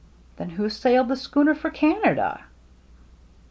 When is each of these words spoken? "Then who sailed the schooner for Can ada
"Then 0.37 0.49
who 0.49 0.67
sailed 0.67 1.09
the 1.09 1.15
schooner 1.15 1.53
for 1.53 1.69
Can 1.69 2.01
ada 2.03 2.41